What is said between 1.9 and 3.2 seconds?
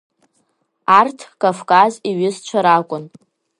иҩызцәа ракәын.